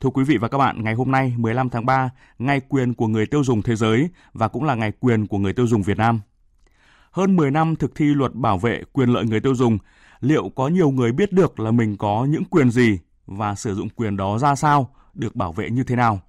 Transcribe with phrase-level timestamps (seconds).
[0.00, 3.06] Thưa quý vị và các bạn, ngày hôm nay 15 tháng 3, ngày quyền của
[3.06, 5.98] người tiêu dùng thế giới và cũng là ngày quyền của người tiêu dùng Việt
[5.98, 6.20] Nam.
[7.10, 9.78] Hơn 10 năm thực thi luật bảo vệ quyền lợi người tiêu dùng,
[10.20, 13.88] liệu có nhiều người biết được là mình có những quyền gì và sử dụng
[13.88, 16.20] quyền đó ra sao, được bảo vệ như thế nào?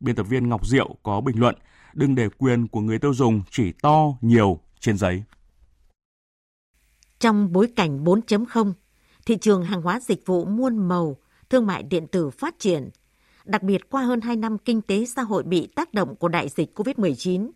[0.00, 1.54] Biên tập viên Ngọc Diệu có bình luận,
[1.94, 5.22] đừng để quyền của người tiêu dùng chỉ to, nhiều trên giấy.
[7.18, 8.72] Trong bối cảnh 4.0,
[9.26, 11.16] thị trường hàng hóa dịch vụ muôn màu,
[11.50, 12.90] thương mại điện tử phát triển,
[13.44, 16.48] đặc biệt qua hơn 2 năm kinh tế xã hội bị tác động của đại
[16.48, 17.50] dịch COVID-19,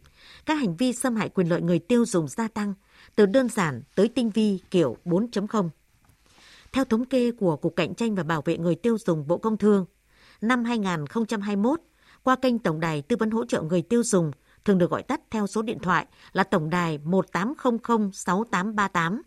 [0.47, 2.75] các hành vi xâm hại quyền lợi người tiêu dùng gia tăng,
[3.17, 5.69] từ đơn giản tới tinh vi kiểu 4.0.
[6.73, 9.57] Theo thống kê của Cục Cạnh tranh và Bảo vệ người tiêu dùng Bộ Công
[9.57, 9.87] Thương,
[10.41, 11.81] năm 2021,
[12.23, 14.31] qua kênh Tổng đài Tư vấn hỗ trợ người tiêu dùng,
[14.65, 19.23] thường được gọi tắt theo số điện thoại là Tổng đài 1800 6838.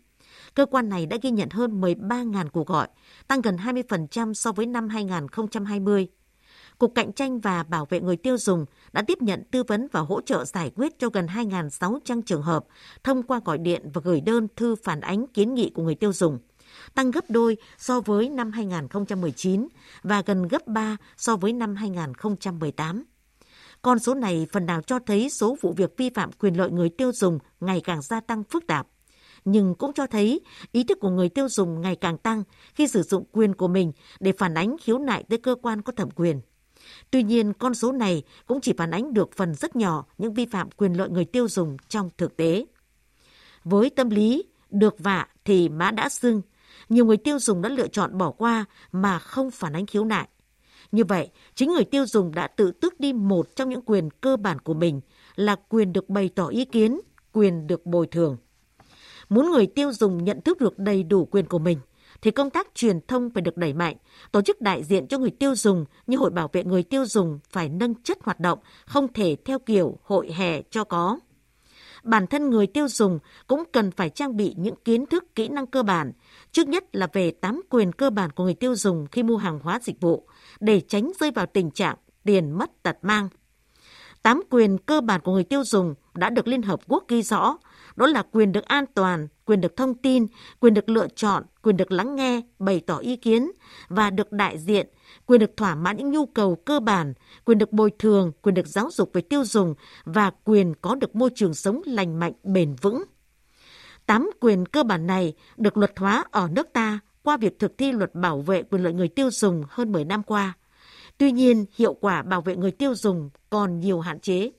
[0.54, 2.88] Cơ quan này đã ghi nhận hơn 13.000 cuộc gọi,
[3.26, 6.08] tăng gần 20% so với năm 2020.
[6.82, 10.00] Cục Cạnh tranh và Bảo vệ người tiêu dùng đã tiếp nhận tư vấn và
[10.00, 12.64] hỗ trợ giải quyết cho gần 2.600 trường hợp
[13.04, 16.12] thông qua gọi điện và gửi đơn thư phản ánh kiến nghị của người tiêu
[16.12, 16.38] dùng
[16.94, 19.68] tăng gấp đôi so với năm 2019
[20.02, 23.04] và gần gấp 3 so với năm 2018.
[23.82, 26.88] Con số này phần nào cho thấy số vụ việc vi phạm quyền lợi người
[26.88, 28.86] tiêu dùng ngày càng gia tăng phức tạp,
[29.44, 30.40] nhưng cũng cho thấy
[30.72, 32.42] ý thức của người tiêu dùng ngày càng tăng
[32.74, 35.92] khi sử dụng quyền của mình để phản ánh khiếu nại tới cơ quan có
[35.92, 36.40] thẩm quyền.
[37.10, 40.46] Tuy nhiên, con số này cũng chỉ phản ánh được phần rất nhỏ những vi
[40.46, 42.66] phạm quyền lợi người tiêu dùng trong thực tế.
[43.64, 46.42] Với tâm lý được vạ thì mã đã sưng,
[46.88, 50.28] nhiều người tiêu dùng đã lựa chọn bỏ qua mà không phản ánh khiếu nại.
[50.92, 54.36] Như vậy, chính người tiêu dùng đã tự tước đi một trong những quyền cơ
[54.36, 55.00] bản của mình
[55.34, 57.00] là quyền được bày tỏ ý kiến,
[57.32, 58.36] quyền được bồi thường.
[59.28, 61.78] Muốn người tiêu dùng nhận thức được đầy đủ quyền của mình,
[62.22, 63.96] thì công tác truyền thông phải được đẩy mạnh,
[64.32, 67.38] tổ chức đại diện cho người tiêu dùng như Hội Bảo vệ người tiêu dùng
[67.50, 71.18] phải nâng chất hoạt động, không thể theo kiểu hội hè cho có
[72.02, 75.66] bản thân người tiêu dùng cũng cần phải trang bị những kiến thức kỹ năng
[75.66, 76.12] cơ bản,
[76.52, 79.58] trước nhất là về tám quyền cơ bản của người tiêu dùng khi mua hàng
[79.62, 80.28] hóa dịch vụ,
[80.60, 83.28] để tránh rơi vào tình trạng tiền mất tật mang.
[84.22, 87.58] Tám quyền cơ bản của người tiêu dùng đã được Liên Hợp Quốc ghi rõ,
[87.96, 90.26] đó là quyền được an toàn, quyền được thông tin,
[90.60, 93.50] quyền được lựa chọn, quyền được lắng nghe, bày tỏ ý kiến
[93.88, 94.86] và được đại diện,
[95.26, 97.14] quyền được thỏa mãn những nhu cầu cơ bản,
[97.44, 101.16] quyền được bồi thường, quyền được giáo dục về tiêu dùng và quyền có được
[101.16, 103.02] môi trường sống lành mạnh bền vững.
[104.06, 107.92] Tám quyền cơ bản này được luật hóa ở nước ta qua việc thực thi
[107.92, 110.56] luật bảo vệ quyền lợi người tiêu dùng hơn 10 năm qua.
[111.18, 114.50] Tuy nhiên, hiệu quả bảo vệ người tiêu dùng còn nhiều hạn chế.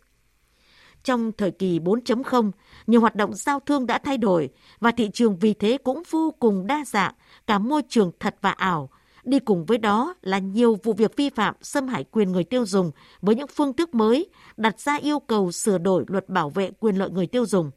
[1.04, 2.52] Trong thời kỳ 4.0,
[2.88, 4.50] nhiều hoạt động giao thương đã thay đổi
[4.80, 7.14] và thị trường vì thế cũng vô cùng đa dạng,
[7.48, 8.90] cả môi trường thật và ảo.
[9.24, 12.66] Đi cùng với đó là nhiều vụ việc vi phạm xâm hại quyền người tiêu
[12.66, 12.92] dùng
[13.22, 16.96] với những phương thức mới, đặt ra yêu cầu sửa đổi luật bảo vệ quyền
[16.96, 17.72] lợi người tiêu dùng.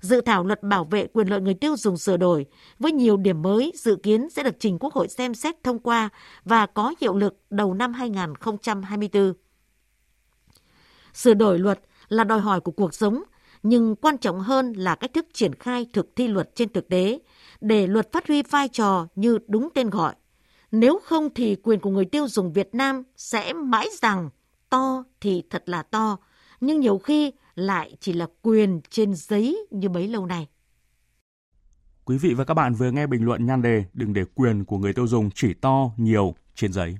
[0.00, 2.46] Dự thảo luật bảo vệ quyền lợi người tiêu dùng sửa đổi
[2.78, 6.08] với nhiều điểm mới dự kiến sẽ được trình Quốc hội xem xét thông qua
[6.44, 9.32] và có hiệu lực đầu năm 2024.
[11.14, 13.22] Sửa đổi luật là đòi hỏi của cuộc sống,
[13.62, 17.18] nhưng quan trọng hơn là cách thức triển khai thực thi luật trên thực tế,
[17.60, 20.14] để luật phát huy vai trò như đúng tên gọi.
[20.72, 24.30] Nếu không thì quyền của người tiêu dùng Việt Nam sẽ mãi rằng
[24.70, 26.16] to thì thật là to,
[26.60, 30.48] nhưng nhiều khi lại chỉ là quyền trên giấy như bấy lâu nay.
[32.04, 34.78] Quý vị và các bạn vừa nghe bình luận nhan đề Đừng để quyền của
[34.78, 36.98] người tiêu dùng chỉ to nhiều trên giấy.